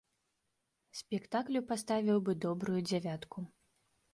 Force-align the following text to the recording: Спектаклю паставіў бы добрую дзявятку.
Спектаклю 0.99 1.61
паставіў 1.73 2.17
бы 2.31 2.35
добрую 2.47 2.79
дзявятку. 2.89 3.39